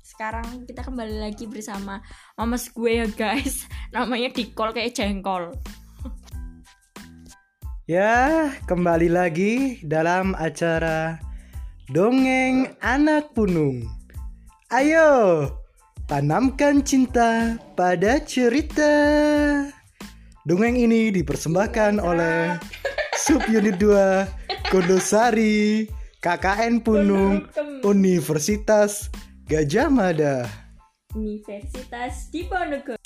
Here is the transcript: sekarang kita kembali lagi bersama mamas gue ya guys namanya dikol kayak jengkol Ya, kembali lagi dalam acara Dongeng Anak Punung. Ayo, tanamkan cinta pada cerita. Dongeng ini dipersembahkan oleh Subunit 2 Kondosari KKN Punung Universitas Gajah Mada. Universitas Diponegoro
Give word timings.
sekarang 0.00 0.64
kita 0.64 0.80
kembali 0.80 1.20
lagi 1.20 1.44
bersama 1.44 2.00
mamas 2.40 2.72
gue 2.72 3.04
ya 3.04 3.06
guys 3.08 3.68
namanya 3.94 4.32
dikol 4.32 4.72
kayak 4.72 4.96
jengkol 4.96 5.52
Ya, 7.86 8.50
kembali 8.66 9.06
lagi 9.06 9.78
dalam 9.86 10.34
acara 10.34 11.22
Dongeng 11.86 12.74
Anak 12.82 13.30
Punung. 13.30 13.86
Ayo, 14.74 15.46
tanamkan 16.10 16.82
cinta 16.82 17.54
pada 17.78 18.18
cerita. 18.26 18.90
Dongeng 20.50 20.82
ini 20.82 21.14
dipersembahkan 21.14 22.02
oleh 22.02 22.58
Subunit 23.22 23.78
2 23.78 24.66
Kondosari 24.66 25.86
KKN 26.20 26.82
Punung 26.82 27.46
Universitas 27.84 29.12
Gajah 29.46 29.88
Mada. 29.92 30.48
Universitas 31.14 32.28
Diponegoro 32.32 33.05